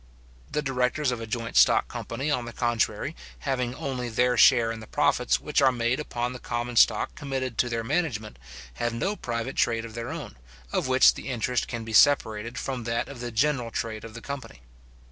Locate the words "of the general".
13.09-13.69